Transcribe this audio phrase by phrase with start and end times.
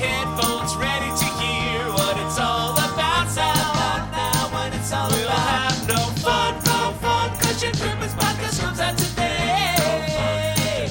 [0.00, 3.52] Headphones ready to hear what it's all about now.
[3.52, 5.38] about now when it's all We'll about.
[5.38, 10.88] have no fun, no fun, cause your Christmas podcast comes out today.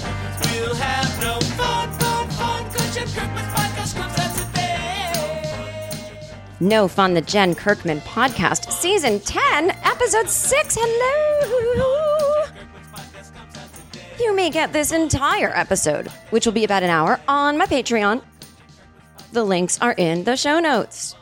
[0.62, 6.12] We'll have no fun, fun, fun, cause your Christmas podcast comes out today.
[6.60, 10.78] No Fun, the Jen Kirkman podcast, season 10, episode 6.
[10.80, 12.46] Hello.
[14.20, 18.22] You may get this entire episode, which will be about an hour, on my Patreon.
[19.32, 21.16] The links are in the show notes.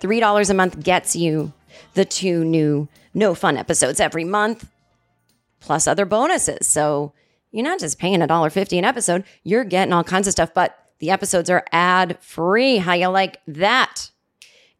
[0.00, 1.52] $3 a month gets you
[1.94, 4.68] the two new No Fun episodes every month,
[5.60, 6.66] plus other bonuses.
[6.66, 7.12] So
[7.52, 11.10] you're not just paying $1.50 an episode, you're getting all kinds of stuff, but the
[11.10, 12.78] episodes are ad free.
[12.78, 14.10] How you like that?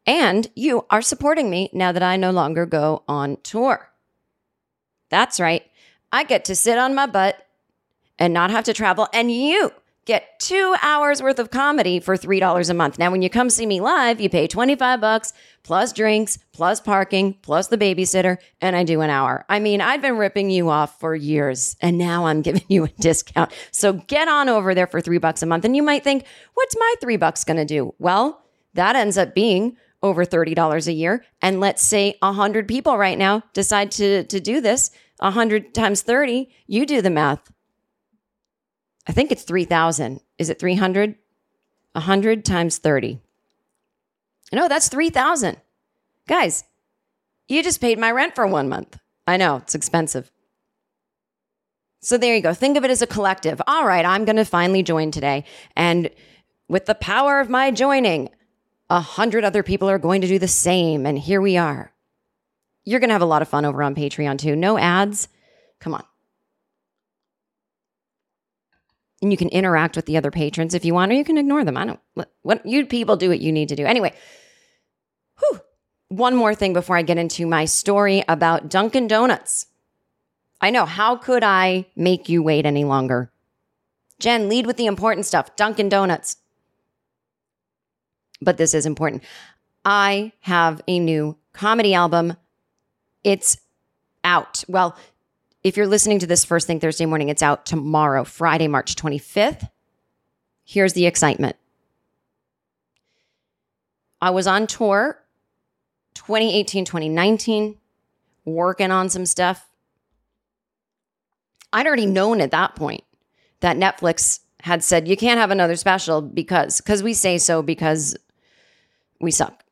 [0.07, 3.91] And you are supporting me now that I no longer go on tour.
[5.09, 5.63] That's right.
[6.11, 7.47] I get to sit on my butt
[8.19, 9.73] and not have to travel, and you
[10.05, 12.99] get two hours worth of comedy for $3 a month.
[12.99, 15.33] Now, when you come see me live, you pay 25 bucks
[15.63, 19.45] plus drinks, plus parking, plus the babysitter, and I do an hour.
[19.49, 22.89] I mean, I've been ripping you off for years, and now I'm giving you a
[22.89, 23.53] discount.
[23.71, 25.65] So get on over there for three bucks a month.
[25.65, 26.25] And you might think,
[26.55, 27.95] what's my three bucks gonna do?
[27.99, 28.43] Well,
[28.75, 31.25] that ends up being over $30 a year.
[31.41, 34.91] And let's say 100 people right now decide to, to do this.
[35.19, 37.52] 100 times 30, you do the math.
[39.07, 40.21] I think it's 3,000.
[40.39, 41.17] Is it 300?
[41.93, 43.21] 100 times 30.
[44.53, 45.57] No, that's 3,000.
[46.29, 46.65] Guys,
[47.49, 48.99] you just paid my rent for one month.
[49.27, 50.31] I know, it's expensive.
[52.01, 52.53] So there you go.
[52.53, 53.63] Think of it as a collective.
[53.67, 55.45] All right, I'm going to finally join today.
[55.77, 56.11] And
[56.69, 58.29] with the power of my joining,
[58.91, 61.07] a hundred other people are going to do the same.
[61.07, 61.93] And here we are.
[62.85, 64.57] You're going to have a lot of fun over on Patreon too.
[64.57, 65.29] No ads.
[65.79, 66.05] Come on.
[69.23, 71.65] And you can interact with the other patrons if you want, or you can ignore
[71.65, 71.77] them.
[71.77, 72.01] I don't,
[72.43, 73.87] what, you people do what you need to do.
[73.87, 74.13] Anyway,
[75.39, 75.61] whew.
[76.09, 79.67] One more thing before I get into my story about Dunkin' Donuts.
[80.61, 83.31] I know, how could I make you wait any longer?
[84.19, 86.37] Jen, lead with the important stuff Dunkin' Donuts.
[88.41, 89.23] But this is important.
[89.85, 92.37] I have a new comedy album.
[93.25, 93.57] It's
[94.25, 94.65] out.
[94.69, 94.97] Well,
[95.65, 99.69] if you're listening to this first thing Thursday morning, it's out tomorrow, Friday, March 25th.
[100.65, 101.57] Here's the excitement.
[104.21, 105.19] I was on tour
[106.15, 107.79] 2018, 2019,
[108.45, 109.69] working on some stuff.
[111.73, 113.03] I'd already known at that point
[113.61, 118.17] that Netflix had said you can't have another special because because we say so because
[119.21, 119.65] we suck.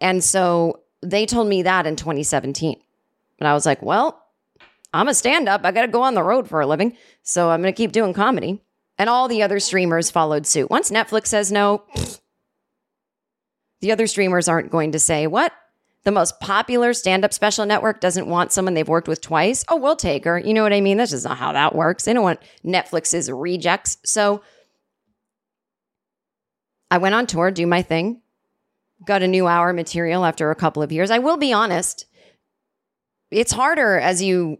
[0.00, 2.80] And so they told me that in 2017.
[3.38, 4.21] And I was like, well,
[4.92, 5.64] I'm a stand up.
[5.64, 6.96] I got to go on the road for a living.
[7.22, 8.62] So I'm going to keep doing comedy.
[8.98, 10.70] And all the other streamers followed suit.
[10.70, 11.84] Once Netflix says no,
[13.80, 15.52] the other streamers aren't going to say, what?
[16.04, 19.64] The most popular stand up special network doesn't want someone they've worked with twice?
[19.68, 20.38] Oh, we'll take her.
[20.38, 20.96] You know what I mean?
[20.96, 22.04] That's just not how that works.
[22.04, 23.98] They don't want Netflix's rejects.
[24.04, 24.42] So
[26.90, 28.20] I went on tour, do my thing,
[29.06, 31.10] got a new hour material after a couple of years.
[31.10, 32.04] I will be honest,
[33.30, 34.58] it's harder as you,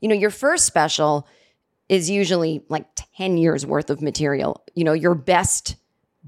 [0.00, 1.26] you know, your first special
[1.88, 5.76] is usually like 10 years worth of material, you know, your best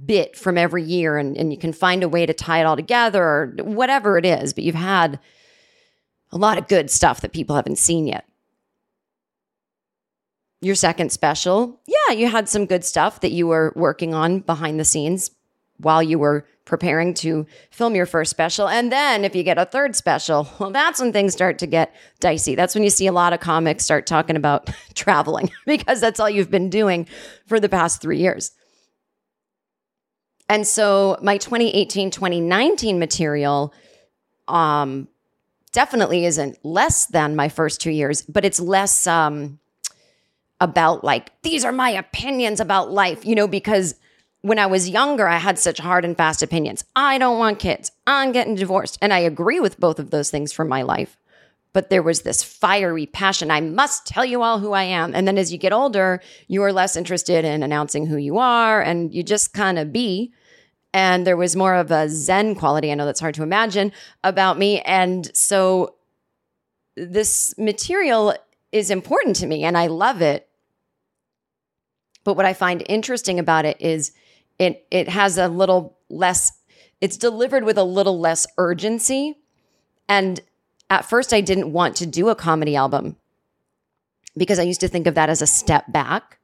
[0.04, 2.76] bit from every year, and, and you can find a way to tie it all
[2.76, 5.18] together or whatever it is, but you've had
[6.30, 8.24] a lot of good stuff that people haven't seen yet.
[10.60, 14.78] Your second special, yeah, you had some good stuff that you were working on behind
[14.78, 15.30] the scenes
[15.78, 18.68] while you were preparing to film your first special.
[18.68, 21.94] And then if you get a third special, well, that's when things start to get
[22.20, 22.54] dicey.
[22.54, 26.30] That's when you see a lot of comics start talking about traveling because that's all
[26.30, 27.08] you've been doing
[27.46, 28.52] for the past three years.
[30.50, 33.74] And so my 2018 2019 material
[34.46, 35.08] um,
[35.72, 39.58] definitely isn't less than my first two years, but it's less um,
[40.60, 43.94] about like, these are my opinions about life, you know, because
[44.48, 46.84] when I was younger, I had such hard and fast opinions.
[46.96, 47.92] I don't want kids.
[48.06, 48.98] I'm getting divorced.
[49.02, 51.16] And I agree with both of those things for my life.
[51.74, 53.50] But there was this fiery passion.
[53.50, 55.14] I must tell you all who I am.
[55.14, 58.80] And then as you get older, you are less interested in announcing who you are
[58.80, 60.32] and you just kind of be.
[60.94, 62.90] And there was more of a Zen quality.
[62.90, 63.92] I know that's hard to imagine
[64.24, 64.80] about me.
[64.80, 65.94] And so
[66.96, 68.34] this material
[68.72, 70.48] is important to me and I love it.
[72.24, 74.12] But what I find interesting about it is
[74.58, 76.52] it it has a little less
[77.00, 79.36] it's delivered with a little less urgency.
[80.08, 80.40] And
[80.90, 83.16] at first I didn't want to do a comedy album
[84.36, 86.38] because I used to think of that as a step back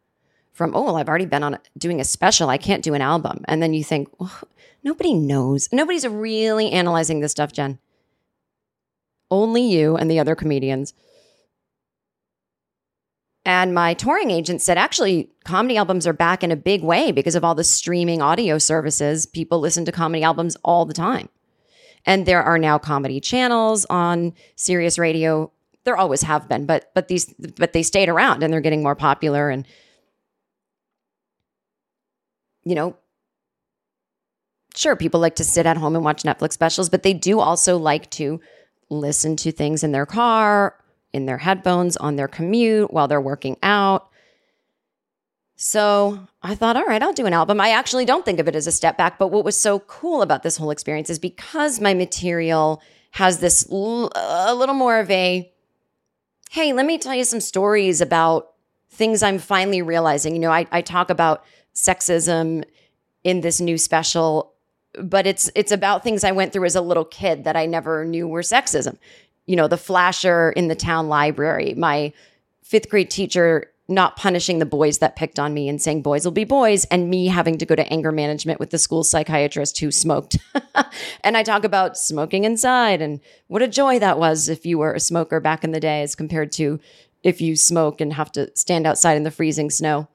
[0.52, 2.49] from, oh, well, I've already been on doing a special.
[2.49, 3.44] I can't do an album.
[3.46, 4.32] And then you think, well,
[4.84, 5.69] nobody knows.
[5.72, 7.78] Nobody's really analyzing this stuff, Jen.
[9.31, 10.94] Only you and the other comedians.
[13.46, 17.35] And my touring agent said, actually, comedy albums are back in a big way because
[17.35, 19.26] of all the streaming audio services.
[19.26, 21.29] People listen to comedy albums all the time.
[22.06, 25.52] And there are now comedy channels on Sirius Radio.
[25.85, 28.94] There always have been, but but these but they stayed around and they're getting more
[28.94, 29.67] popular and
[32.64, 32.96] you know,
[34.75, 37.76] sure, people like to sit at home and watch Netflix specials, but they do also
[37.76, 38.41] like to
[38.88, 40.75] listen to things in their car
[41.14, 44.11] in their headphones on their commute while they're working out.
[45.56, 47.61] So I thought, all right, I'll do an album.
[47.61, 50.20] I actually don't think of it as a step back, but what was so cool
[50.20, 52.82] about this whole experience is because my material
[53.12, 55.50] has this l- a little more of a
[56.50, 58.52] hey, let me tell you some stories about
[58.88, 60.34] things I'm finally realizing.
[60.34, 61.44] You know, I, I talk about
[61.75, 62.62] sexism
[63.25, 64.55] in this new special
[65.02, 68.05] but it's it's about things I went through as a little kid that I never
[68.05, 68.96] knew were sexism
[69.46, 72.12] you know, the flasher in the town library, my
[72.62, 76.32] fifth grade teacher not punishing the boys that picked on me and saying boys will
[76.32, 79.91] be boys, and me having to go to anger management with the school psychiatrist who
[79.91, 80.38] smoked.
[81.23, 84.94] and I talk about smoking inside and what a joy that was if you were
[84.94, 86.81] a smoker back in the day as compared to
[87.23, 90.08] if you smoke and have to stand outside in the freezing snow.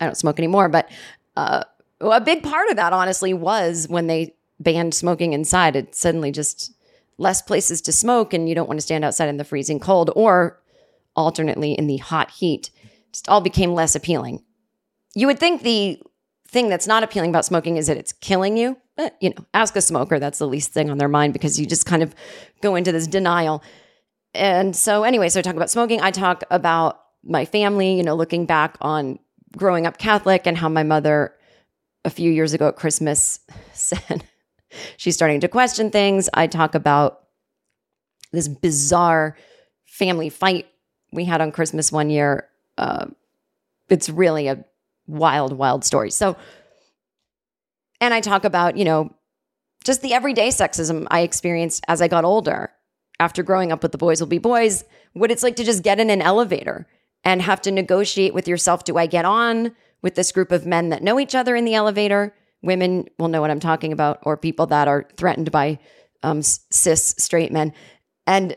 [0.00, 0.88] I don't smoke anymore, but
[1.36, 1.64] uh,
[2.00, 5.74] a big part of that, honestly, was when they banned smoking inside.
[5.74, 6.72] It suddenly just
[7.18, 10.10] less places to smoke and you don't want to stand outside in the freezing cold
[10.16, 10.60] or
[11.14, 12.70] alternately in the hot heat
[13.12, 14.42] just all became less appealing.
[15.14, 16.00] You would think the
[16.48, 19.74] thing that's not appealing about smoking is that it's killing you but you know ask
[19.76, 22.14] a smoker that's the least thing on their mind because you just kind of
[22.60, 23.62] go into this denial.
[24.34, 28.14] And so anyway so i talk about smoking i talk about my family you know
[28.14, 29.18] looking back on
[29.56, 31.34] growing up catholic and how my mother
[32.04, 33.40] a few years ago at christmas
[33.74, 34.24] said
[34.96, 36.28] she's starting to question things.
[36.34, 37.20] I talk about
[38.32, 39.36] this bizarre
[39.86, 40.66] family fight
[41.12, 42.48] we had on Christmas one year.
[42.78, 43.06] Uh,
[43.88, 44.64] it's really a
[45.06, 46.10] wild, wild story.
[46.10, 46.36] So,
[48.00, 49.14] and I talk about, you know,
[49.84, 52.70] just the everyday sexism I experienced as I got older
[53.20, 56.00] after growing up with the boys will be boys, what it's like to just get
[56.00, 56.86] in an elevator
[57.24, 58.84] and have to negotiate with yourself.
[58.84, 61.74] Do I get on with this group of men that know each other in the
[61.74, 62.34] elevator?
[62.62, 65.78] Women will know what I'm talking about, or people that are threatened by
[66.22, 67.72] um, cis straight men.
[68.26, 68.56] And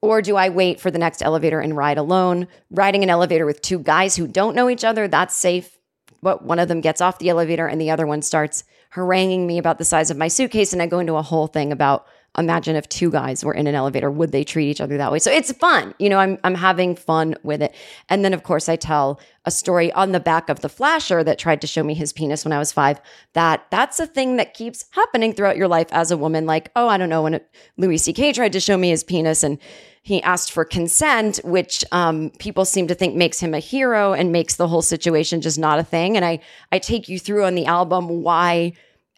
[0.00, 2.46] or do I wait for the next elevator and ride alone?
[2.70, 5.78] Riding an elevator with two guys who don't know each other, that's safe.
[6.22, 9.58] But one of them gets off the elevator and the other one starts haranguing me
[9.58, 10.72] about the size of my suitcase.
[10.72, 13.74] And I go into a whole thing about imagine if two guys were in an
[13.74, 15.18] elevator, would they treat each other that way?
[15.18, 15.94] So it's fun.
[15.98, 17.74] You know, I'm I'm having fun with it.
[18.08, 21.38] And then of course I tell a story on the back of the flasher that
[21.38, 23.00] tried to show me his penis when I was 5.
[23.34, 26.88] That that's a thing that keeps happening throughout your life as a woman like, oh,
[26.88, 27.40] I don't know when
[27.76, 29.58] Louis CK tried to show me his penis and
[30.02, 34.32] he asked for consent, which um, people seem to think makes him a hero and
[34.32, 36.16] makes the whole situation just not a thing.
[36.16, 36.40] And I
[36.72, 38.74] I take you through on the album why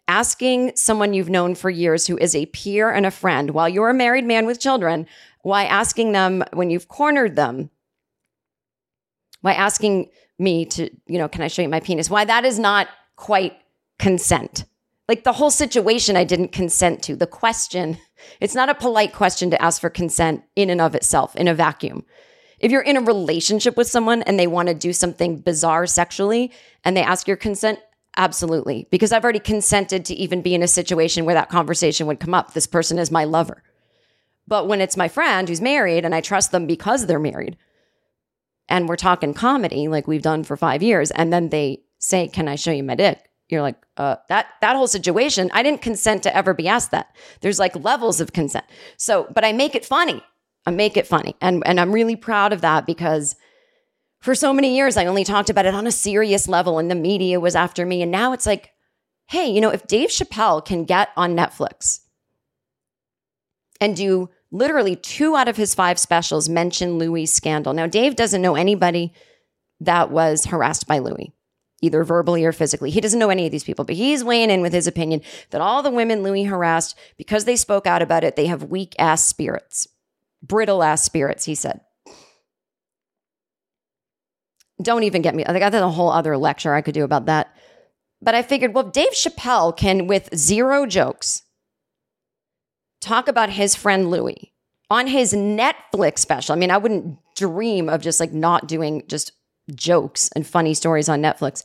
[0.07, 3.89] asking someone you've known for years who is a peer and a friend while you're
[3.89, 5.05] a married man with children,
[5.41, 7.69] why asking them when you've cornered them,
[9.41, 10.09] why asking
[10.39, 12.09] me to, you know, can I show you my penis?
[12.09, 13.57] Why that is not quite
[13.99, 14.65] consent.
[15.07, 17.15] Like the whole situation, I didn't consent to.
[17.15, 17.97] The question,
[18.41, 21.53] it's not a polite question to ask for consent in and of itself in a
[21.53, 22.03] vacuum.
[22.59, 26.51] If you're in a relationship with someone and they want to do something bizarre sexually
[26.83, 27.79] and they ask your consent,
[28.17, 28.87] absolutely.
[28.91, 32.33] Because I've already consented to even be in a situation where that conversation would come
[32.33, 32.53] up.
[32.53, 33.63] This person is my lover.
[34.47, 37.57] But when it's my friend who's married and I trust them because they're married,
[38.69, 42.47] and we're talking comedy like we've done for five years, and then they say, Can
[42.47, 43.29] I show you my dick?
[43.49, 47.15] You're like, uh, that that whole situation, I didn't consent to ever be asked that.
[47.39, 48.65] There's like levels of consent.
[48.97, 50.21] So, but I make it funny.
[50.65, 51.35] I make it funny.
[51.39, 53.35] And and I'm really proud of that because
[54.19, 56.95] for so many years I only talked about it on a serious level and the
[56.95, 58.01] media was after me.
[58.01, 58.71] And now it's like,
[59.27, 61.99] hey, you know, if Dave Chappelle can get on Netflix
[63.79, 67.73] and do literally two out of his five specials mention Louis' scandal.
[67.73, 69.13] Now, Dave doesn't know anybody
[69.81, 71.33] that was harassed by Louis,
[71.81, 72.89] either verbally or physically.
[72.89, 75.21] He doesn't know any of these people, but he's weighing in with his opinion
[75.51, 78.95] that all the women Louis harassed, because they spoke out about it, they have weak
[78.97, 79.87] ass spirits,
[80.41, 81.81] brittle ass spirits, he said.
[84.81, 85.45] Don't even get me.
[85.45, 87.55] I got a whole other lecture I could do about that.
[88.21, 91.43] But I figured, well, Dave Chappelle can, with zero jokes,
[93.01, 94.53] talk about his friend Louis
[94.89, 96.53] on his Netflix special.
[96.53, 99.33] I mean, I wouldn't dream of just like not doing just
[99.73, 101.63] jokes and funny stories on Netflix.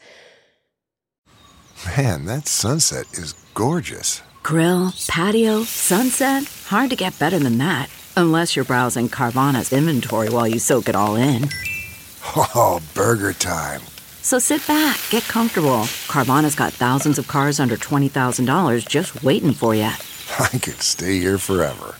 [1.96, 4.22] Man, that sunset is gorgeous.
[4.42, 6.44] Grill, patio, sunset.
[6.66, 7.88] Hard to get better than that.
[8.16, 11.48] Unless you're browsing Carvana's inventory while you soak it all in.
[12.24, 13.80] Oh, burger time.
[14.22, 15.84] So sit back, get comfortable.
[16.08, 19.82] Carvana's got thousands of cars under $20,000 just waiting for you.
[20.38, 21.96] I could stay here forever.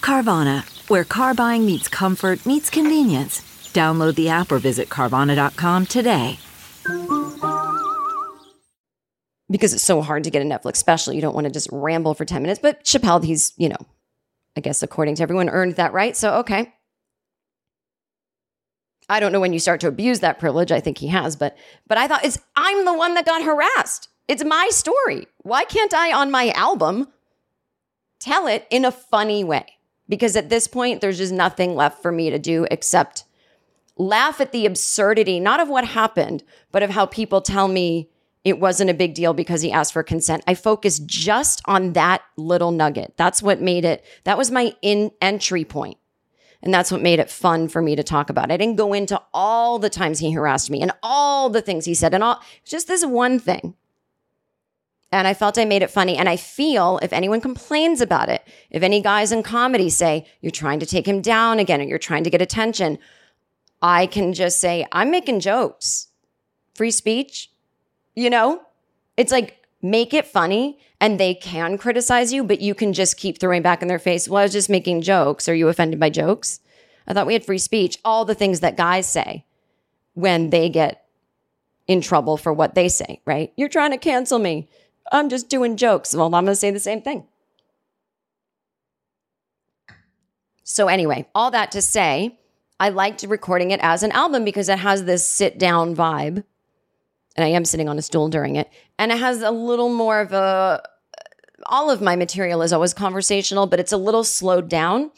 [0.00, 3.40] Carvana, where car buying meets comfort, meets convenience.
[3.72, 6.38] Download the app or visit Carvana.com today.
[9.52, 11.12] because it's so hard to get a Netflix special.
[11.12, 12.58] You don't want to just ramble for 10 minutes.
[12.60, 13.76] But Chappelle, he's, you know,
[14.56, 16.16] I guess according to everyone, earned that right.
[16.16, 16.72] So, okay.
[19.12, 20.72] I don't know when you start to abuse that privilege.
[20.72, 24.08] I think he has, but but I thought it's I'm the one that got harassed.
[24.28, 25.26] It's my story.
[25.38, 27.08] Why can't I on my album
[28.18, 29.66] tell it in a funny way?
[30.08, 33.24] Because at this point there's just nothing left for me to do except
[33.96, 38.08] laugh at the absurdity, not of what happened, but of how people tell me
[38.44, 40.42] it wasn't a big deal because he asked for consent.
[40.46, 43.14] I focused just on that little nugget.
[43.16, 45.98] That's what made it, that was my in entry point.
[46.62, 48.50] And that's what made it fun for me to talk about.
[48.50, 51.94] I didn't go into all the times he harassed me and all the things he
[51.94, 53.74] said and all, just this one thing.
[55.10, 56.16] And I felt I made it funny.
[56.16, 60.50] And I feel if anyone complains about it, if any guys in comedy say, you're
[60.50, 62.98] trying to take him down again or you're trying to get attention,
[63.82, 66.08] I can just say, I'm making jokes.
[66.74, 67.50] Free speech,
[68.14, 68.62] you know?
[69.16, 73.38] It's like, make it funny and they can criticize you, but you can just keep
[73.38, 75.48] throwing back in their face, well, I was just making jokes.
[75.48, 76.60] Are you offended by jokes?
[77.06, 77.98] I thought we had free speech.
[78.04, 79.44] All the things that guys say
[80.14, 81.04] when they get
[81.88, 83.52] in trouble for what they say, right?
[83.56, 84.68] You're trying to cancel me.
[85.10, 86.14] I'm just doing jokes.
[86.14, 87.26] Well, I'm going to say the same thing.
[90.62, 92.38] So, anyway, all that to say,
[92.78, 96.44] I liked recording it as an album because it has this sit down vibe.
[97.34, 98.70] And I am sitting on a stool during it.
[99.02, 100.80] And it has a little more of a,
[101.66, 105.10] all of my material is always conversational, but it's a little slowed down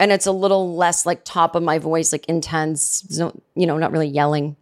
[0.00, 3.06] and it's a little less like top of my voice, like intense,
[3.54, 4.56] you know, not really yelling.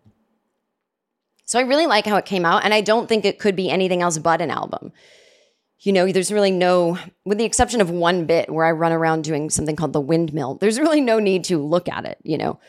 [1.47, 2.63] So I really like how it came out.
[2.63, 4.93] And I don't think it could be anything else but an album.
[5.79, 9.25] You know, there's really no, with the exception of one bit where I run around
[9.25, 12.61] doing something called the windmill, there's really no need to look at it, you know.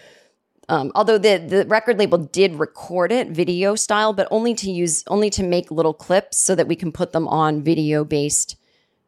[0.69, 5.03] Um, although the the record label did record it video style, but only to use
[5.07, 8.55] only to make little clips so that we can put them on video based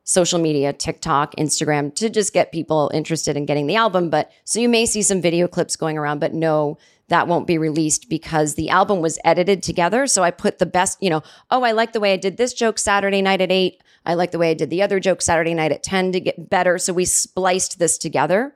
[0.04, 4.10] social media, TikTok, Instagram, to just get people interested in getting the album.
[4.10, 7.60] But so you may see some video clips going around, but no, that won't be
[7.60, 10.08] released because the album was edited together.
[10.08, 12.54] So I put the best, you know, oh, I like the way I did this
[12.54, 13.82] joke Saturday night at eight.
[14.04, 16.50] I like the way I did the other joke Saturday night at 10 to get
[16.50, 16.80] better.
[16.80, 18.56] So we spliced this together.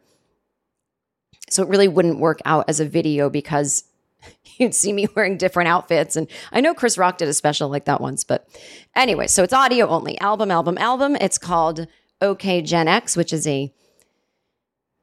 [1.50, 3.84] So it really wouldn't work out as a video because
[4.58, 6.16] you'd see me wearing different outfits.
[6.16, 8.48] And I know Chris Rock did a special like that once, but
[8.96, 11.16] anyway, so it's audio only album, album, album.
[11.18, 11.88] It's called
[12.22, 13.74] OK Gen X, which is a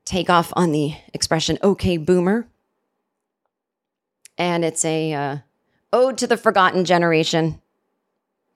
[0.04, 2.48] takeoff on the expression OK Boomer.
[4.38, 5.36] And it's a uh,
[5.92, 7.60] ode to the forgotten generation.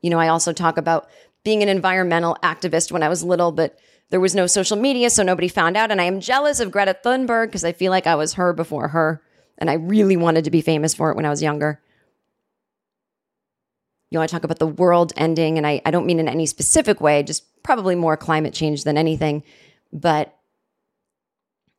[0.00, 1.08] You know, I also talk about
[1.44, 3.78] being an environmental activist when I was little, but
[4.10, 5.90] there was no social media, so nobody found out.
[5.90, 8.88] And I am jealous of Greta Thunberg because I feel like I was her before
[8.88, 9.22] her.
[9.58, 11.80] And I really wanted to be famous for it when I was younger.
[14.10, 16.46] You know, I talk about the world ending, and I, I don't mean in any
[16.46, 19.42] specific way, just probably more climate change than anything.
[19.92, 20.36] But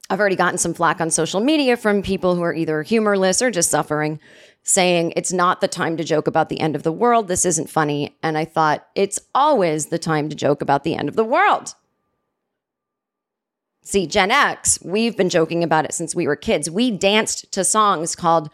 [0.09, 3.51] I've already gotten some flack on social media from people who are either humorless or
[3.51, 4.19] just suffering,
[4.63, 7.27] saying it's not the time to joke about the end of the world.
[7.27, 8.17] This isn't funny.
[8.21, 11.75] And I thought it's always the time to joke about the end of the world.
[13.87, 16.69] See, Gen X, we've been joking about it since we were kids.
[16.69, 18.49] We danced to songs called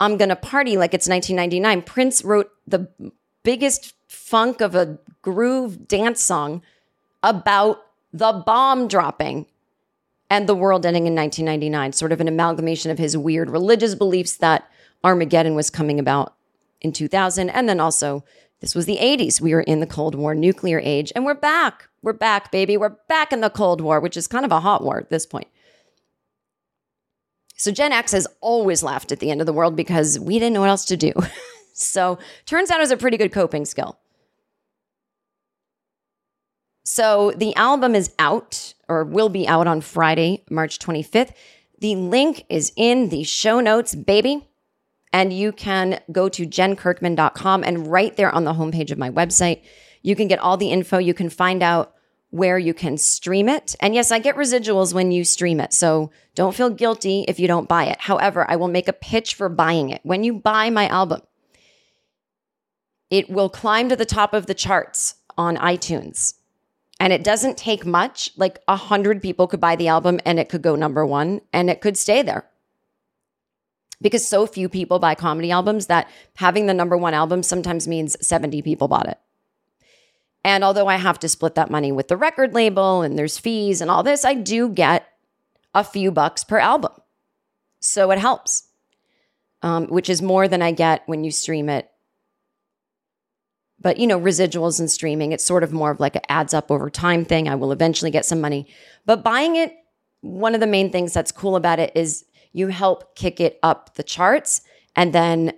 [0.00, 1.82] I'm Gonna Party Like It's 1999.
[1.82, 2.88] Prince wrote the
[3.44, 6.60] biggest funk of a groove dance song
[7.22, 9.46] about the bomb dropping
[10.28, 14.36] and the world ending in 1999, sort of an amalgamation of his weird religious beliefs
[14.38, 14.68] that
[15.04, 16.34] Armageddon was coming about
[16.80, 17.48] in 2000.
[17.48, 18.24] And then also,
[18.60, 19.40] this was the 80s.
[19.40, 21.88] We were in the Cold War nuclear age, and we're back.
[22.02, 22.76] We're back, baby.
[22.76, 25.26] We're back in the Cold War, which is kind of a hot war at this
[25.26, 25.48] point.
[27.56, 30.54] So Gen X has always laughed at the end of the world because we didn't
[30.54, 31.12] know what else to do.
[31.74, 33.98] so turns out it was a pretty good coping skill.
[36.84, 41.32] So the album is out or will be out on Friday, March 25th.
[41.80, 44.46] The link is in the show notes, baby.
[45.14, 49.62] And you can go to jenkirkman.com and right there on the homepage of my website,
[50.02, 50.98] you can get all the info.
[50.98, 51.94] You can find out
[52.30, 53.76] where you can stream it.
[53.78, 55.72] And yes, I get residuals when you stream it.
[55.72, 58.00] So don't feel guilty if you don't buy it.
[58.00, 60.00] However, I will make a pitch for buying it.
[60.02, 61.20] When you buy my album,
[63.08, 66.34] it will climb to the top of the charts on iTunes.
[66.98, 68.32] And it doesn't take much.
[68.36, 71.70] Like a hundred people could buy the album and it could go number one and
[71.70, 72.50] it could stay there.
[74.04, 78.18] Because so few people buy comedy albums that having the number one album sometimes means
[78.20, 79.18] 70 people bought it.
[80.44, 83.80] And although I have to split that money with the record label and there's fees
[83.80, 85.08] and all this, I do get
[85.74, 86.92] a few bucks per album.
[87.80, 88.64] So it helps,
[89.62, 91.90] um, which is more than I get when you stream it.
[93.80, 96.70] But, you know, residuals and streaming, it's sort of more of like an adds up
[96.70, 97.48] over time thing.
[97.48, 98.66] I will eventually get some money.
[99.06, 99.74] But buying it,
[100.20, 103.96] one of the main things that's cool about it is you help kick it up
[103.96, 104.62] the charts.
[104.96, 105.52] And then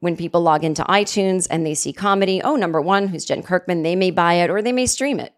[0.00, 3.82] when people log into iTunes and they see comedy, oh, number one, who's Jen Kirkman,
[3.82, 5.34] they may buy it or they may stream it.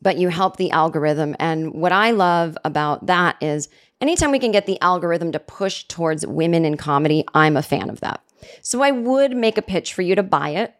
[0.00, 1.34] But you help the algorithm.
[1.38, 3.68] And what I love about that is
[4.00, 7.90] anytime we can get the algorithm to push towards women in comedy, I'm a fan
[7.90, 8.22] of that.
[8.62, 10.74] So I would make a pitch for you to buy it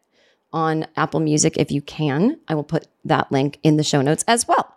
[0.53, 2.39] on Apple Music if you can.
[2.47, 4.77] I will put that link in the show notes as well.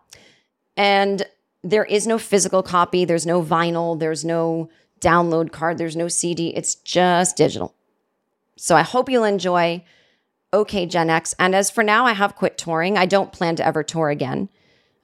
[0.76, 1.26] And
[1.70, 4.70] there is no physical copy, there's no vinyl, there's no
[5.02, 7.76] download card, there's no CD, it's just digital.
[8.56, 9.84] So I hope you'll enjoy
[10.54, 11.36] OK Gen X.
[11.38, 12.98] And as for now, I have quit touring.
[12.98, 14.50] I don't plan to ever tour again.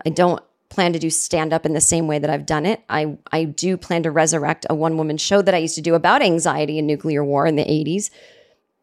[0.05, 2.81] I don't plan to do stand up in the same way that I've done it.
[2.89, 5.93] I, I do plan to resurrect a one woman show that I used to do
[5.93, 8.09] about anxiety and nuclear war in the 80s.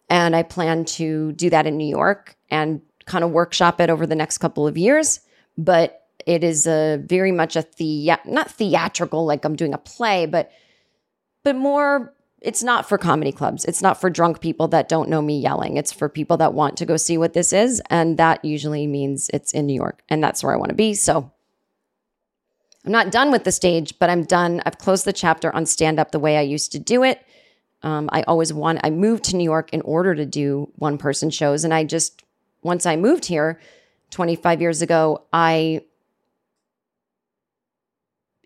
[0.09, 4.07] And I plan to do that in New York and kind of workshop it over
[4.07, 5.21] the next couple of years.
[5.59, 10.27] But it is a very much a the not theatrical like I'm doing a play,
[10.27, 10.51] but
[11.43, 13.65] but more it's not for comedy clubs.
[13.67, 15.77] It's not for drunk people that don't know me yelling.
[15.77, 17.83] It's for people that want to go see what this is.
[17.91, 20.03] And that usually means it's in New York.
[20.09, 20.95] And that's where I want to be.
[20.95, 21.31] So
[22.85, 24.63] I'm not done with the stage, but I'm done.
[24.65, 27.23] I've closed the chapter on stand up the way I used to do it.
[27.83, 31.29] Um, I always want, I moved to New York in order to do one person
[31.29, 31.65] shows.
[31.65, 32.23] And I just,
[32.63, 33.61] once I moved here
[34.11, 35.83] 25 years ago, I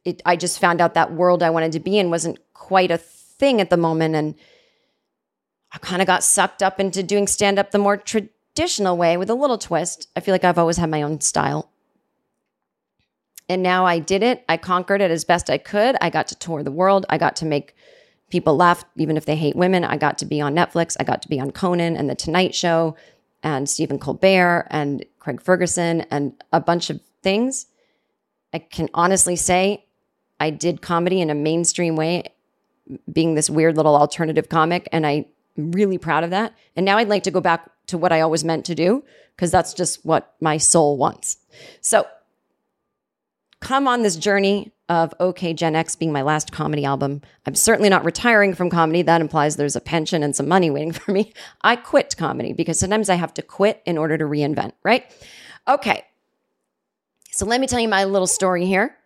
[0.04, 2.98] it, I just found out that world I wanted to be in wasn't quite a
[2.98, 4.14] thing at the moment.
[4.14, 4.34] And
[5.72, 9.30] I kind of got sucked up into doing stand up the more traditional way with
[9.30, 10.08] a little twist.
[10.14, 11.70] I feel like I've always had my own style.
[13.48, 14.44] And now I did it.
[14.48, 15.96] I conquered it as best I could.
[16.00, 17.04] I got to tour the world.
[17.10, 17.74] I got to make
[18.30, 19.84] people laugh, even if they hate women.
[19.84, 20.96] I got to be on Netflix.
[20.98, 22.96] I got to be on Conan and The Tonight Show
[23.42, 27.66] and Stephen Colbert and Craig Ferguson and a bunch of things.
[28.54, 29.83] I can honestly say
[30.44, 32.24] I did comedy in a mainstream way,
[33.10, 35.24] being this weird little alternative comic, and I'm
[35.56, 36.52] really proud of that.
[36.76, 39.02] And now I'd like to go back to what I always meant to do
[39.34, 41.38] because that's just what my soul wants.
[41.80, 42.06] So
[43.60, 47.22] come on this journey of OK Gen X being my last comedy album.
[47.46, 49.00] I'm certainly not retiring from comedy.
[49.00, 51.32] That implies there's a pension and some money waiting for me.
[51.62, 55.10] I quit comedy because sometimes I have to quit in order to reinvent, right?
[55.66, 56.04] Okay.
[57.30, 58.98] So let me tell you my little story here.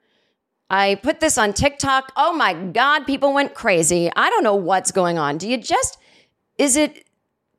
[0.70, 2.12] I put this on TikTok.
[2.16, 4.10] Oh my God, people went crazy.
[4.14, 5.38] I don't know what's going on.
[5.38, 5.98] Do you just,
[6.58, 7.08] is it,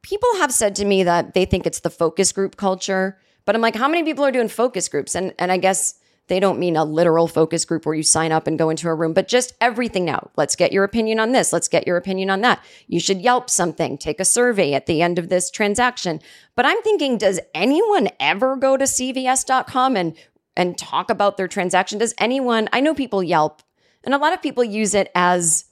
[0.02, 3.62] people have said to me that they think it's the focus group culture, but I'm
[3.62, 5.15] like, how many people are doing focus groups?
[5.15, 5.95] And, and I guess
[6.28, 8.93] they don't mean a literal focus group where you sign up and go into a
[8.93, 10.30] room, but just everything now.
[10.38, 11.52] Let's get your opinion on this.
[11.52, 12.63] Let's get your opinion on that.
[12.88, 16.22] You should Yelp something, take a survey at the end of this transaction.
[16.56, 20.15] But I'm thinking, does anyone ever go to CVS.com and
[20.60, 21.98] and talk about their transaction?
[21.98, 23.63] Does anyone, I know people Yelp,
[24.04, 25.65] and a lot of people use it as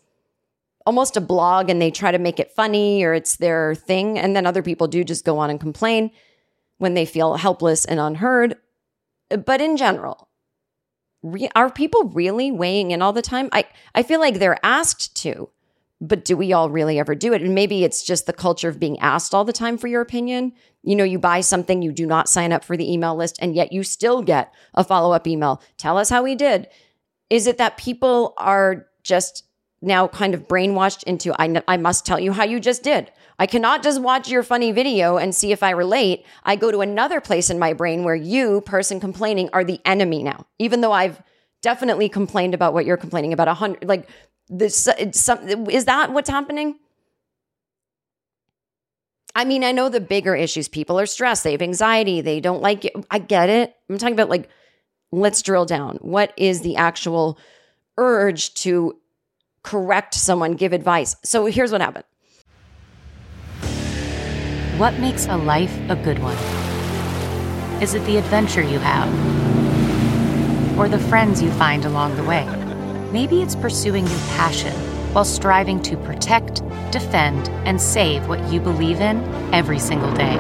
[0.88, 4.18] almost a blog and they try to make it funny or it's their thing.
[4.18, 6.12] And then other people do just go on and complain
[6.78, 8.56] when they feel helpless and unheard.
[9.46, 10.30] But in general,
[11.22, 13.50] re- are people really weighing in all the time?
[13.52, 15.50] I, I feel like they're asked to,
[16.00, 17.42] but do we all really ever do it?
[17.42, 20.54] And maybe it's just the culture of being asked all the time for your opinion.
[20.84, 23.56] You know, you buy something, you do not sign up for the email list, and
[23.56, 25.62] yet you still get a follow up email.
[25.78, 26.68] Tell us how we did.
[27.30, 29.44] Is it that people are just
[29.82, 33.12] now kind of brainwashed into, I must tell you how you just did?
[33.40, 36.26] I cannot just watch your funny video and see if I relate.
[36.44, 40.24] I go to another place in my brain where you, person complaining, are the enemy
[40.24, 41.22] now, even though I've
[41.62, 44.08] definitely complained about what you're complaining about a hundred like
[44.50, 46.78] this some, is that what's happening
[49.36, 52.62] i mean i know the bigger issues people are stressed they have anxiety they don't
[52.62, 54.50] like it i get it i'm talking about like
[55.12, 57.38] let's drill down what is the actual
[57.98, 58.96] urge to
[59.64, 62.06] correct someone give advice so here's what happened
[64.78, 66.38] What makes a life a good one?
[67.82, 69.10] Is it the adventure you have?
[70.78, 72.67] Or the friends you find along the way?
[73.12, 74.74] Maybe it's pursuing your passion
[75.14, 80.36] while striving to protect, defend, and save what you believe in every single day.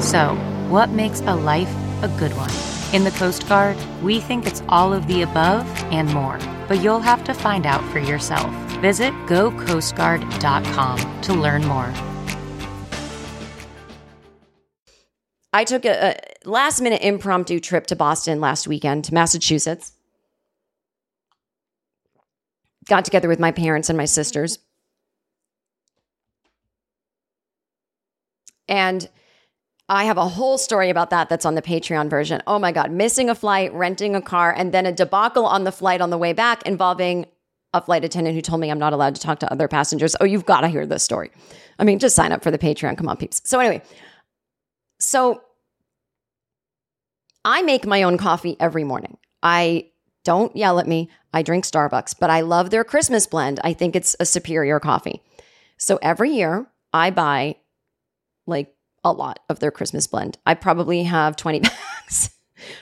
[0.00, 0.34] So,
[0.68, 2.50] what makes a life a good one?
[2.92, 7.00] In the Coast Guard, we think it's all of the above and more, but you'll
[7.00, 8.50] have to find out for yourself.
[8.80, 11.92] Visit gocoastguard.com to learn more.
[15.52, 19.95] I took a, a last minute impromptu trip to Boston last weekend to Massachusetts.
[22.88, 24.58] Got together with my parents and my sisters.
[28.68, 29.08] And
[29.88, 32.42] I have a whole story about that that's on the Patreon version.
[32.46, 35.72] Oh my God, missing a flight, renting a car, and then a debacle on the
[35.72, 37.26] flight on the way back involving
[37.72, 40.16] a flight attendant who told me I'm not allowed to talk to other passengers.
[40.20, 41.30] Oh, you've got to hear this story.
[41.78, 42.96] I mean, just sign up for the Patreon.
[42.96, 43.42] Come on, peeps.
[43.44, 43.82] So, anyway,
[44.98, 45.42] so
[47.44, 49.18] I make my own coffee every morning.
[49.42, 49.90] I
[50.26, 51.08] don't yell at me.
[51.32, 53.60] I drink Starbucks, but I love their Christmas blend.
[53.62, 55.22] I think it's a superior coffee.
[55.78, 57.56] So every year I buy
[58.44, 60.36] like a lot of their Christmas blend.
[60.44, 61.60] I probably have 20
[62.00, 62.30] bags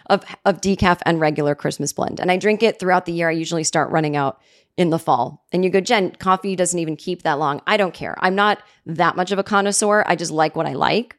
[0.07, 2.19] of, of decaf and regular Christmas blend.
[2.19, 3.29] And I drink it throughout the year.
[3.29, 4.41] I usually start running out
[4.79, 5.45] in the fall.
[5.53, 7.61] And you go, Jen, coffee doesn't even keep that long.
[7.67, 8.17] I don't care.
[8.21, 10.03] I'm not that much of a connoisseur.
[10.07, 11.19] I just like what I like.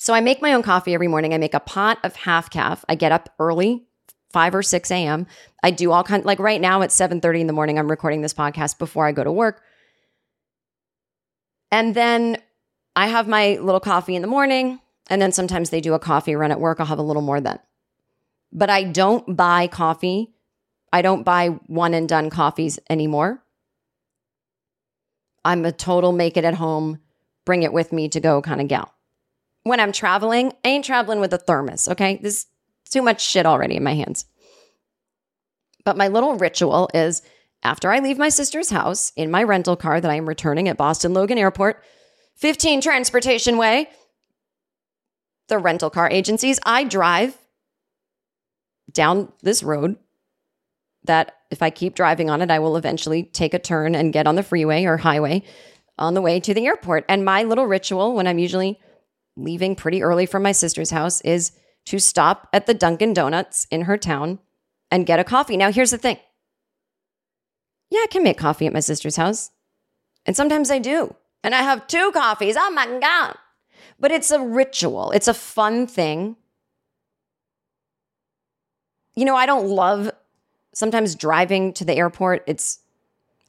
[0.00, 1.34] So I make my own coffee every morning.
[1.34, 2.86] I make a pot of half caf.
[2.88, 3.84] I get up early,
[4.32, 5.26] 5 or 6 a.m.
[5.62, 8.32] I do all kind like right now at 7:30 in the morning, I'm recording this
[8.32, 9.60] podcast before I go to work.
[11.70, 12.38] And then
[12.96, 14.80] I have my little coffee in the morning.
[15.10, 16.80] And then sometimes they do a coffee run at work.
[16.80, 17.58] I'll have a little more then.
[18.50, 20.32] But I don't buy coffee.
[20.94, 23.44] I don't buy one and done coffees anymore.
[25.44, 27.00] I'm a total make it at home,
[27.44, 28.94] bring it with me to go kind of gal.
[29.62, 32.18] When I'm traveling, I ain't traveling with a thermos, okay?
[32.20, 32.46] There's
[32.90, 34.24] too much shit already in my hands.
[35.84, 37.22] But my little ritual is
[37.62, 40.76] after I leave my sister's house in my rental car that I am returning at
[40.76, 41.82] Boston Logan Airport,
[42.36, 43.88] 15 Transportation Way,
[45.48, 47.36] the rental car agencies, I drive
[48.90, 49.96] down this road
[51.04, 54.26] that if I keep driving on it, I will eventually take a turn and get
[54.26, 55.42] on the freeway or highway
[55.98, 57.04] on the way to the airport.
[57.08, 58.80] And my little ritual when I'm usually
[59.42, 61.52] leaving pretty early from my sister's house is
[61.86, 64.38] to stop at the Dunkin' Donuts in her town
[64.90, 65.56] and get a coffee.
[65.56, 66.18] Now, here's the thing
[67.90, 69.50] yeah, I can make coffee at my sister's house.
[70.26, 71.14] And sometimes I do.
[71.42, 72.56] And I have two coffees.
[72.58, 73.36] Oh my God.
[73.98, 76.36] But it's a ritual, it's a fun thing.
[79.16, 80.10] you know, I don't love
[80.72, 82.44] sometimes driving to the airport.
[82.46, 82.80] It's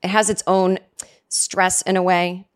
[0.03, 0.79] it has its own
[1.29, 2.47] stress in a way.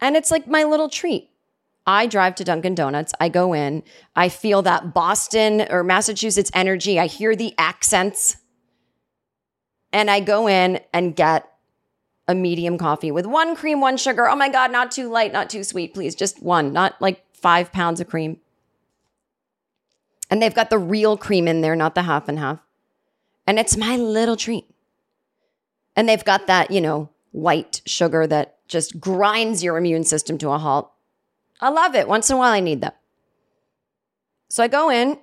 [0.00, 1.30] And it's like my little treat.
[1.86, 3.12] I drive to Dunkin' Donuts.
[3.20, 3.82] I go in.
[4.14, 7.00] I feel that Boston or Massachusetts energy.
[7.00, 8.36] I hear the accents.
[9.92, 11.50] And I go in and get
[12.28, 14.28] a medium coffee with one cream, one sugar.
[14.28, 16.14] Oh my God, not too light, not too sweet, please.
[16.14, 18.38] Just one, not like five pounds of cream.
[20.30, 22.60] And they've got the real cream in there, not the half and half.
[23.48, 24.64] And it's my little treat.
[25.96, 30.50] And they've got that, you know, white sugar that just grinds your immune system to
[30.50, 30.90] a halt.
[31.60, 32.08] I love it.
[32.08, 33.00] Once in a while, I need that.
[34.48, 35.18] So I go in, and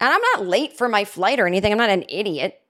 [0.00, 1.72] I'm not late for my flight or anything.
[1.72, 2.60] I'm not an idiot,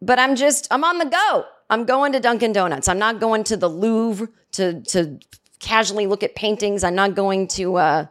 [0.00, 1.44] but I'm just, I'm on the go.
[1.68, 2.88] I'm going to Dunkin' Donuts.
[2.88, 5.18] I'm not going to the Louvre to, to
[5.58, 6.84] casually look at paintings.
[6.84, 8.06] I'm not going to uh,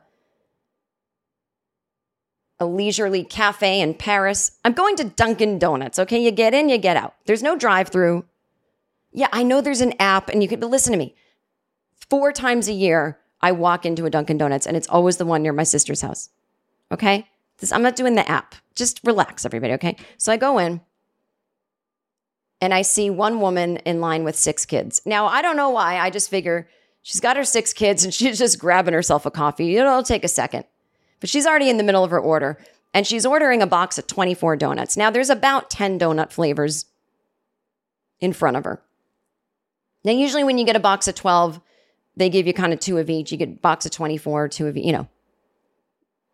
[2.60, 4.58] a leisurely cafe in Paris.
[4.66, 6.00] I'm going to Dunkin' Donuts.
[6.00, 6.22] Okay.
[6.22, 7.16] You get in, you get out.
[7.26, 8.26] There's no drive through.
[9.16, 11.16] Yeah, I know there's an app, and you could, but listen to me.
[12.10, 15.42] Four times a year, I walk into a Dunkin' Donuts, and it's always the one
[15.42, 16.30] near my sister's house.
[16.92, 17.28] Okay.
[17.60, 18.56] This, I'm not doing the app.
[18.76, 19.74] Just relax, everybody.
[19.74, 19.96] Okay.
[20.18, 20.82] So I go in
[22.60, 25.02] and I see one woman in line with six kids.
[25.06, 25.98] Now, I don't know why.
[25.98, 26.68] I just figure
[27.02, 29.78] she's got her six kids and she's just grabbing herself a coffee.
[29.78, 30.66] It'll take a second.
[31.22, 32.58] But she's already in the middle of her order
[32.94, 34.98] and she's ordering a box of 24 donuts.
[34.98, 36.86] Now, there's about 10 donut flavors
[38.20, 38.82] in front of her.
[40.06, 41.60] Now, usually when you get a box of 12,
[42.16, 43.32] they give you kind of two of each.
[43.32, 45.10] You get a box of 24, two of you know.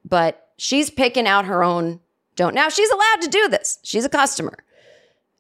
[0.05, 2.01] But she's picking out her own
[2.35, 2.53] don't.
[2.53, 3.79] Now, she's allowed to do this.
[3.83, 4.57] She's a customer.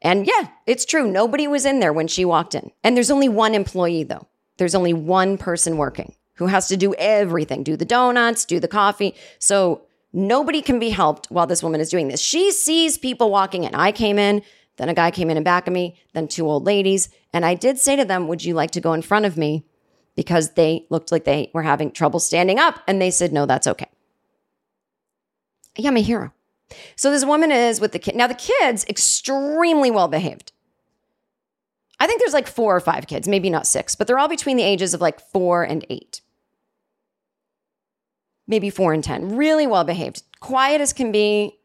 [0.01, 1.09] And yeah, it's true.
[1.09, 2.71] Nobody was in there when she walked in.
[2.83, 4.27] And there's only one employee, though.
[4.57, 8.67] There's only one person working who has to do everything do the donuts, do the
[8.67, 9.15] coffee.
[9.39, 12.19] So nobody can be helped while this woman is doing this.
[12.19, 13.75] She sees people walking in.
[13.75, 14.41] I came in,
[14.77, 17.09] then a guy came in in back of me, then two old ladies.
[17.33, 19.65] And I did say to them, Would you like to go in front of me?
[20.15, 22.79] Because they looked like they were having trouble standing up.
[22.87, 23.89] And they said, No, that's okay.
[25.77, 26.33] Yeah, I'm a hero.
[26.95, 28.15] So this woman is with the kid.
[28.15, 30.51] Now, the kid's extremely well behaved.
[31.99, 34.57] I think there's like four or five kids, maybe not six, but they're all between
[34.57, 36.21] the ages of like four and eight.
[38.47, 39.35] Maybe four and 10.
[39.35, 40.23] Really well behaved.
[40.39, 41.59] Quiet as can be.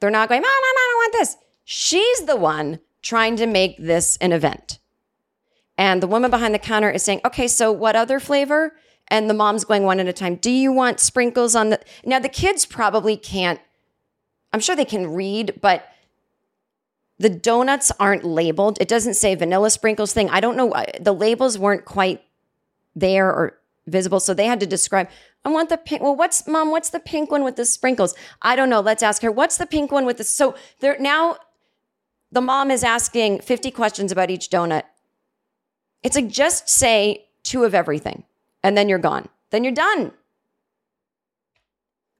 [0.00, 1.36] They're not going, Mom, Mom, I don't want this.
[1.74, 4.78] She's the one trying to make this an event.
[5.78, 8.74] And the woman behind the counter is saying, Okay, so what other flavor?
[9.08, 10.36] and the mom's going one at a time.
[10.36, 13.60] Do you want sprinkles on the Now the kids probably can't
[14.52, 15.88] I'm sure they can read, but
[17.18, 18.78] the donuts aren't labeled.
[18.80, 20.30] It doesn't say vanilla sprinkles thing.
[20.30, 22.22] I don't know why the labels weren't quite
[22.94, 25.08] there or visible, so they had to describe
[25.44, 26.02] I want the pink.
[26.02, 26.70] Well, what's mom?
[26.70, 28.14] What's the pink one with the sprinkles?
[28.40, 28.80] I don't know.
[28.80, 29.32] Let's ask her.
[29.32, 30.24] What's the pink one with the?
[30.24, 31.36] So there now,
[32.32, 34.84] the mom is asking fifty questions about each donut.
[36.02, 38.24] It's like just say two of everything
[38.62, 39.28] and then you're gone.
[39.50, 40.12] Then you're done.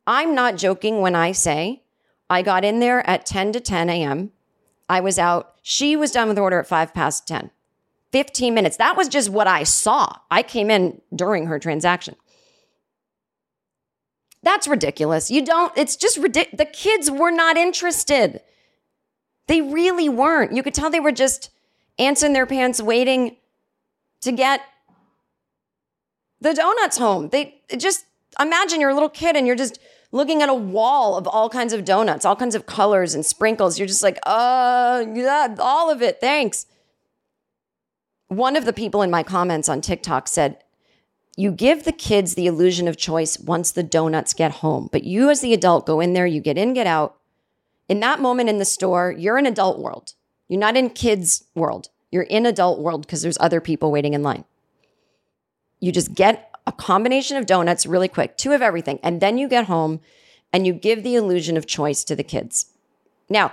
[0.07, 1.83] I'm not joking when I say
[2.29, 4.33] I got in there at 10 to 10 a.m.
[4.89, 5.55] I was out.
[5.63, 7.51] She was done with order at five past 10.
[8.11, 8.77] 15 minutes.
[8.77, 10.17] That was just what I saw.
[10.31, 12.17] I came in during her transaction.
[14.43, 15.31] That's ridiculous.
[15.31, 16.59] You don't, it's just ridiculous.
[16.59, 18.41] The kids were not interested.
[19.53, 20.53] They really weren't.
[20.53, 21.51] You could tell they were just
[21.99, 23.37] ants in their pants waiting
[24.23, 24.63] to get
[26.41, 27.29] the donuts home.
[27.29, 28.07] They just
[28.41, 29.79] imagine you're a little kid and you're just
[30.11, 33.79] looking at a wall of all kinds of donuts, all kinds of colors and sprinkles.
[33.79, 36.19] You're just like, uh, yeah, all of it.
[36.19, 36.65] Thanks.
[38.29, 40.65] One of the people in my comments on TikTok said,
[41.37, 45.29] you give the kids the illusion of choice once the donuts get home, but you
[45.29, 47.19] as the adult go in there, you get in, get out.
[47.89, 50.15] In that moment in the store, you're in adult world.
[50.49, 51.89] You're not in kids world.
[52.11, 54.45] You're in adult world because there's other people waiting in line.
[55.81, 59.49] You just get a combination of donuts really quick, two of everything, and then you
[59.49, 60.01] get home
[60.53, 62.67] and you give the illusion of choice to the kids.
[63.29, 63.53] Now,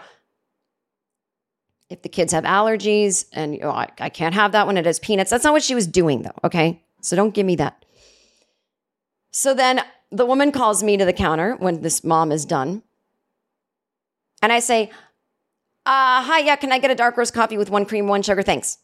[1.90, 5.00] if the kids have allergies and know, I, I can't have that when it has
[5.00, 6.84] peanuts, that's not what she was doing though, okay?
[7.02, 7.84] So don't give me that.
[9.32, 12.84] So then the woman calls me to the counter when this mom is done.
[14.42, 14.92] And I say,
[15.86, 18.44] uh, hi, yeah, can I get a dark roast coffee with one cream, one sugar?
[18.44, 18.78] Thanks.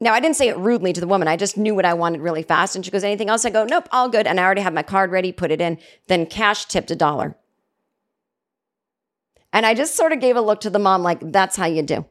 [0.00, 1.28] Now, I didn't say it rudely to the woman.
[1.28, 2.74] I just knew what I wanted really fast.
[2.74, 3.44] And she goes, anything else?
[3.44, 4.26] I go, nope, all good.
[4.26, 7.36] And I already have my card ready, put it in, then cash tipped a dollar.
[9.52, 11.82] And I just sort of gave a look to the mom, like, that's how you
[11.82, 12.04] do.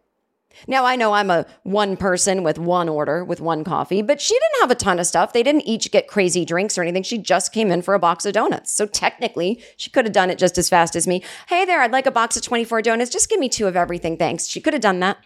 [0.68, 4.34] Now I know I'm a one person with one order with one coffee, but she
[4.34, 5.34] didn't have a ton of stuff.
[5.34, 7.04] They didn't each get crazy drinks or anything.
[7.04, 8.72] She just came in for a box of donuts.
[8.72, 11.24] So technically, she could have done it just as fast as me.
[11.48, 13.12] Hey there, I'd like a box of 24 donuts.
[13.12, 14.48] Just give me two of everything, thanks.
[14.48, 15.18] She could have done that.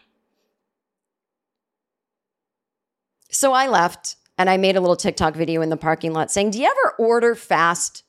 [3.30, 6.52] So I left and I made a little TikTok video in the parking lot saying,
[6.52, 8.04] Do you ever order fast?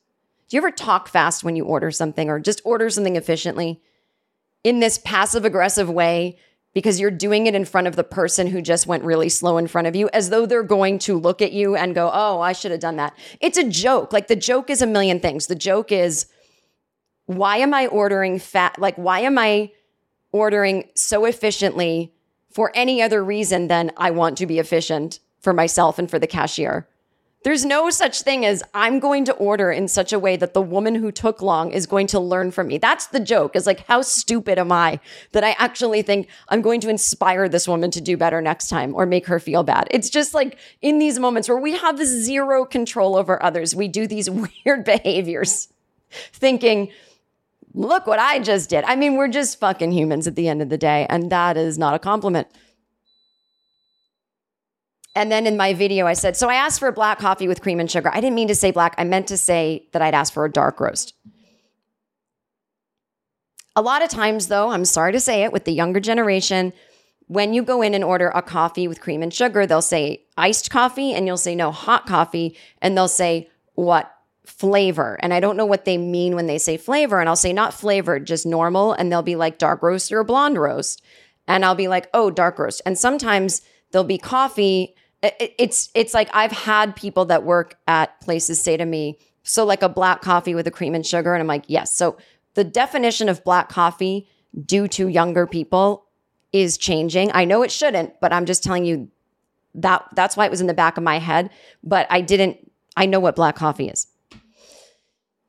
[0.47, 3.81] Do you ever talk fast when you order something or just order something efficiently
[4.63, 6.37] in this passive aggressive way
[6.77, 9.65] because you're doing it in front of the person who just went really slow in
[9.65, 12.53] front of you as though they're going to look at you and go, Oh, I
[12.53, 13.17] should have done that?
[13.41, 14.13] It's a joke.
[14.13, 15.47] Like the joke is a million things.
[15.47, 16.27] The joke is,
[17.25, 18.77] why am I ordering fat?
[18.77, 19.71] Like, why am I
[20.31, 22.13] ordering so efficiently
[22.51, 26.27] for any other reason than I want to be efficient for myself and for the
[26.27, 26.87] cashier?
[27.47, 30.61] There's no such thing as I'm going to order in such a way that the
[30.61, 32.77] woman who took long is going to learn from me.
[32.77, 33.55] That's the joke.
[33.55, 34.99] Is like, how stupid am I
[35.31, 38.93] that I actually think I'm going to inspire this woman to do better next time
[38.93, 39.87] or make her feel bad?
[39.91, 44.07] It's just like in these moments where we have zero control over others, we do
[44.07, 44.29] these
[44.65, 45.69] weird behaviors
[46.33, 46.91] thinking,
[47.73, 48.83] look what I just did.
[48.83, 51.77] I mean, we're just fucking humans at the end of the day, and that is
[51.77, 52.49] not a compliment.
[55.17, 57.61] And then in my video, I said, So I asked for a black coffee with
[57.61, 58.11] cream and sugar.
[58.13, 58.93] I didn't mean to say black.
[58.99, 61.15] I meant to say that I'd asked for a dark roast.
[63.75, 66.71] A lot of times, though, I'm sorry to say it, with the younger generation,
[67.25, 70.69] when you go in and order a coffee with cream and sugar, they'll say iced
[70.69, 72.55] coffee and you'll say no, hot coffee.
[72.81, 74.13] And they'll say, What
[74.45, 75.17] flavor?
[75.21, 77.19] And I don't know what they mean when they say flavor.
[77.19, 78.93] And I'll say, Not flavored, just normal.
[78.93, 81.01] And they'll be like dark roast or blonde roast.
[81.47, 82.83] And I'll be like, Oh, dark roast.
[82.85, 84.95] And sometimes there'll be coffee
[85.39, 89.81] it's it's like I've had people that work at places say to me, so like
[89.81, 91.95] a black coffee with a cream and sugar, and I'm like, yes.
[91.95, 92.17] So
[92.53, 94.27] the definition of black coffee
[94.65, 96.05] due to younger people
[96.51, 97.31] is changing.
[97.33, 99.09] I know it shouldn't, but I'm just telling you
[99.75, 101.49] that that's why it was in the back of my head.
[101.83, 102.71] But I didn't.
[102.95, 104.07] I know what black coffee is.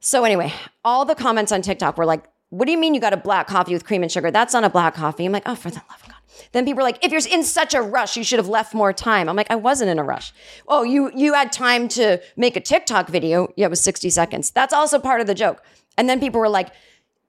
[0.00, 0.52] So anyway,
[0.84, 3.46] all the comments on TikTok were like, "What do you mean you got a black
[3.46, 4.30] coffee with cream and sugar?
[4.30, 6.17] That's not a black coffee." I'm like, "Oh, for the love of God."
[6.52, 8.92] Then people are like, if you're in such a rush, you should have left more
[8.92, 9.28] time.
[9.28, 10.32] I'm like, I wasn't in a rush.
[10.66, 13.52] Oh, you you had time to make a TikTok video.
[13.56, 14.50] Yeah, it was 60 seconds.
[14.50, 15.62] That's also part of the joke.
[15.96, 16.70] And then people were like,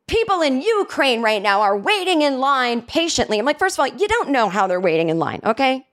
[0.07, 3.39] people in Ukraine right now are waiting in line patiently.
[3.39, 5.85] I'm like, first of all, you don't know how they're waiting in line, okay?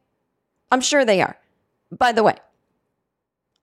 [0.71, 1.37] I'm sure they are.
[1.97, 2.35] By the way,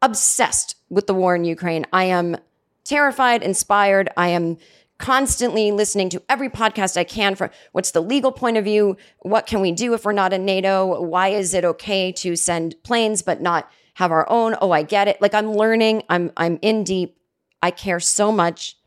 [0.02, 1.86] obsessed with the war in Ukraine.
[1.92, 2.38] I am
[2.84, 4.10] terrified, inspired.
[4.16, 4.58] I am
[4.98, 8.98] constantly listening to every podcast I can for what's the legal point of view?
[9.20, 11.02] What can we do if we're not in NATO?
[11.02, 14.56] Why is it okay to send planes but not have our own?
[14.62, 15.22] Oh, I get it.
[15.22, 17.18] Like I'm learning, I'm I'm in deep.
[17.62, 18.78] I care so much.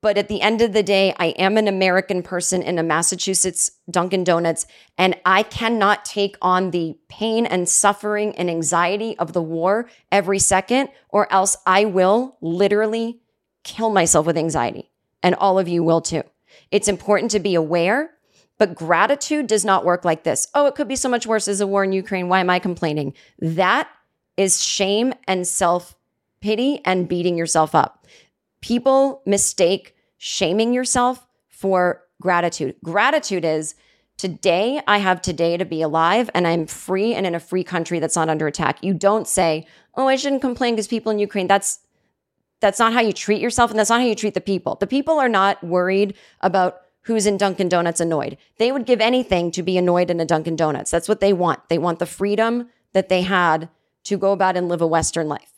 [0.00, 3.72] But at the end of the day, I am an American person in a Massachusetts
[3.90, 4.66] Dunkin' Donuts,
[4.96, 10.38] and I cannot take on the pain and suffering and anxiety of the war every
[10.38, 13.20] second, or else I will literally
[13.66, 14.90] kill myself with anxiety,
[15.22, 16.22] and all of you will too.
[16.70, 18.12] It's important to be aware,
[18.58, 20.46] but gratitude does not work like this.
[20.54, 22.28] Oh, it could be so much worse as a war in Ukraine.
[22.28, 23.12] Why am I complaining?
[23.40, 23.88] That
[24.36, 25.96] is shame and self
[26.40, 28.06] pity and beating yourself up.
[28.60, 32.76] People mistake shaming yourself for gratitude.
[32.84, 33.74] Gratitude is
[34.16, 37.98] today, I have today to be alive and I'm free and in a free country
[37.98, 38.82] that's not under attack.
[38.82, 41.80] You don't say, oh, I shouldn't complain because people in Ukraine, that's
[42.60, 44.76] that's not how you treat yourself and that's not how you treat the people.
[44.76, 48.36] The people are not worried about who's in Dunkin' Donuts annoyed.
[48.58, 50.90] They would give anything to be annoyed in a Dunkin' Donuts.
[50.90, 51.68] That's what they want.
[51.68, 53.68] They want the freedom that they had
[54.04, 55.52] to go about and live a Western life.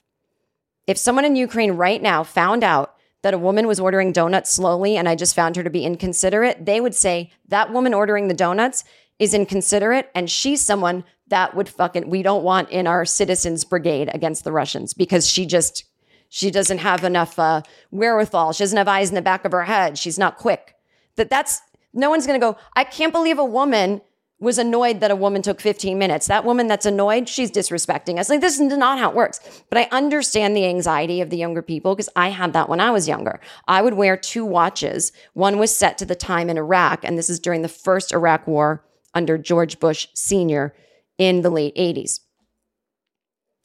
[0.87, 4.97] If someone in Ukraine right now found out that a woman was ordering donuts slowly
[4.97, 8.35] and I just found her to be inconsiderate, they would say that woman ordering the
[8.35, 8.85] donuts
[9.19, 14.11] is inconsiderate and she's someone that would fucking, we don't want in our citizens brigade
[14.15, 15.85] against the Russians because she just
[16.29, 18.53] she doesn't have enough uh, wherewithal.
[18.53, 19.99] She doesn't have eyes in the back of her head.
[19.99, 20.75] She's not quick.
[21.17, 21.61] That that's
[21.93, 22.57] no one's going to go.
[22.77, 24.03] I can't believe a woman
[24.41, 26.29] was annoyed that a woman took 15 minutes.
[26.29, 28.29] That woman that's annoyed, she's disrespecting us.
[28.29, 29.41] Like this is not how it works.
[29.69, 32.91] But I understand the anxiety of the younger people because I had that when I
[32.91, 33.41] was younger.
[33.67, 35.13] I would wear two watches.
[35.33, 38.47] One was set to the time in Iraq, and this is during the first Iraq
[38.47, 40.75] war under George Bush Sr.
[41.17, 42.21] in the late 80s.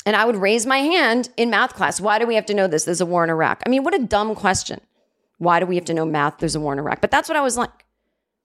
[0.06, 2.02] And I would raise my hand in math class.
[2.02, 2.84] Why do we have to know this?
[2.84, 3.62] There's a war in Iraq.
[3.66, 4.82] I mean, what a dumb question.
[5.38, 6.40] Why do we have to know math?
[6.40, 7.02] There's a war in Iraq.
[7.02, 7.86] But that's what I was like.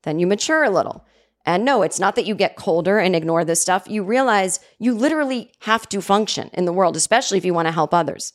[0.03, 1.05] Then you mature a little.
[1.44, 3.88] And no, it's not that you get colder and ignore this stuff.
[3.88, 7.73] You realize you literally have to function in the world, especially if you want to
[7.73, 8.35] help others.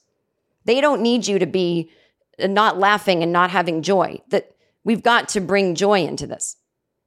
[0.65, 1.91] They don't need you to be
[2.41, 4.21] uh, not laughing and not having joy.
[4.29, 6.57] That we've got to bring joy into this.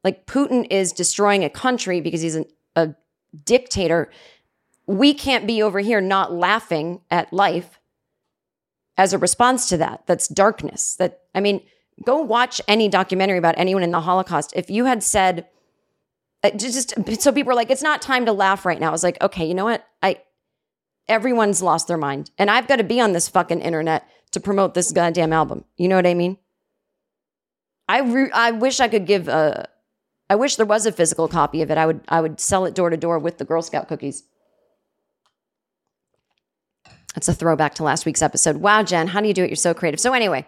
[0.05, 2.45] Like Putin is destroying a country because he's an,
[2.77, 2.95] a
[3.45, 4.11] dictator.
[4.87, 7.81] We can't be over here not laughing at life
[8.97, 10.07] as a response to that.
[10.07, 10.95] That's darkness.
[10.97, 11.63] That I mean,
[12.05, 14.53] go watch any documentary about anyone in the Holocaust.
[14.55, 15.47] If you had said
[16.43, 18.89] uh, just so people are like, it's not time to laugh right now.
[18.89, 19.85] I was like, okay, you know what?
[20.03, 20.21] I
[21.09, 24.75] everyone's lost their mind, and I've got to be on this fucking internet to promote
[24.75, 25.65] this goddamn album.
[25.77, 26.39] You know what I mean?
[27.89, 29.69] I re- I wish I could give a.
[30.29, 31.79] I wish there was a physical copy of it.
[31.79, 34.25] I would I would sell it door to door with the Girl Scout cookies.
[37.17, 38.59] That's a throwback to last week's episode.
[38.59, 39.49] Wow, Jen, how do you do it?
[39.49, 39.99] You're so creative.
[39.99, 40.47] So anyway,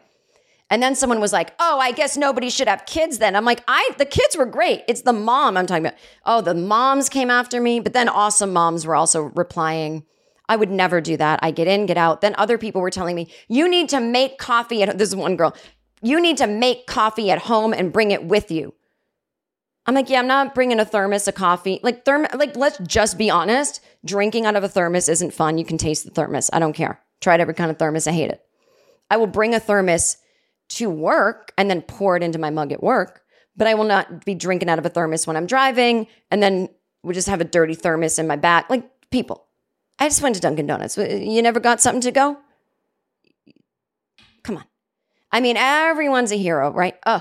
[0.69, 3.65] and then someone was like, "Oh, I guess nobody should have kids then." I'm like,
[3.67, 4.85] "I the kids were great.
[4.87, 8.53] It's the mom I'm talking about." Oh, the moms came after me, but then awesome
[8.53, 10.05] moms were also replying.
[10.47, 11.41] I would never do that.
[11.43, 12.21] I get in, get out.
[12.21, 15.37] Then other people were telling me, "You need to make coffee at this is one
[15.37, 15.57] girl.
[16.03, 18.75] You need to make coffee at home and bring it with you."
[19.87, 21.81] I'm like, "Yeah, I'm not bringing a thermos of coffee.
[21.83, 23.81] Like therm like let's just be honest.
[24.05, 25.59] Drinking out of a thermos isn't fun.
[25.59, 26.51] You can taste the thermos.
[26.53, 27.01] I don't care.
[27.21, 28.07] Tried every kind of thermos.
[28.07, 28.45] I hate it.
[29.11, 30.19] I will bring a thermos
[30.71, 33.23] to work and then pour it into my mug at work.
[33.57, 36.69] But I will not be drinking out of a thermos when I'm driving and then
[37.03, 38.71] we just have a dirty thermos in my back.
[38.71, 39.47] Like people.
[39.99, 40.97] I just went to Dunkin' Donuts.
[40.97, 42.39] You never got something to go?
[44.45, 44.65] Come on.
[45.33, 46.95] I mean, everyone's a hero, right?
[47.05, 47.21] Uh,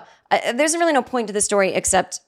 [0.54, 2.20] there's really no point to the story except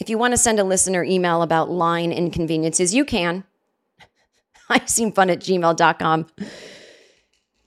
[0.00, 3.44] if you want to send a listener email about line inconveniences, you can.
[4.68, 6.26] I've seen fun at gmail.com.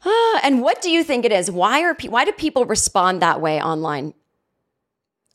[0.04, 1.50] Ah, and what do you think it is?
[1.50, 4.16] Why are pe- why do people respond that way online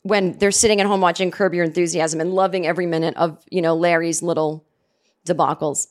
[0.03, 3.61] when they're sitting at home watching Curb Your Enthusiasm and loving every minute of you
[3.61, 4.65] know Larry's little
[5.25, 5.87] debacles?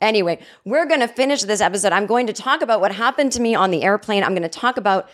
[0.00, 1.92] Anyway, we're going to finish this episode.
[1.92, 4.24] I'm going to talk about what happened to me on the airplane.
[4.24, 5.08] I'm going to talk about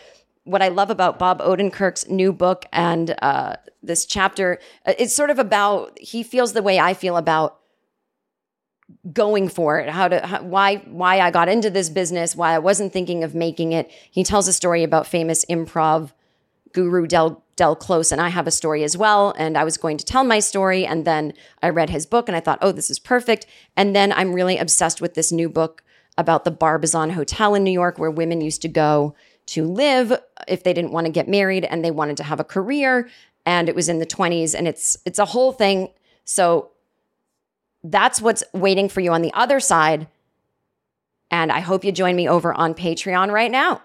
[0.48, 4.58] what I love about Bob Odenkirk's new book and uh, this chapter.
[4.86, 7.58] It's sort of about he feels the way I feel about
[9.12, 12.58] going for it how to how, why why i got into this business why i
[12.58, 16.10] wasn't thinking of making it he tells a story about famous improv
[16.72, 19.98] guru del del close and i have a story as well and i was going
[19.98, 22.88] to tell my story and then i read his book and i thought oh this
[22.88, 23.44] is perfect
[23.76, 25.82] and then i'm really obsessed with this new book
[26.16, 29.14] about the barbizon hotel in new york where women used to go
[29.48, 30.12] to live
[30.46, 33.08] if they didn't want to get married and they wanted to have a career
[33.44, 35.88] and it was in the 20s and it's it's a whole thing
[36.24, 36.70] so
[37.84, 40.08] that's what's waiting for you on the other side.
[41.30, 43.82] And I hope you join me over on Patreon right now.